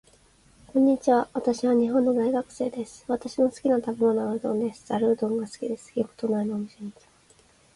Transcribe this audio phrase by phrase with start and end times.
[0.73, 1.27] こんにちは。
[1.31, 3.05] 私は日本の大学生です。
[3.07, 4.87] 私の好きな食べ物はうどんです。
[4.87, 5.91] ざるうどんが好きです。
[5.93, 7.11] よく都内のお店に行きます。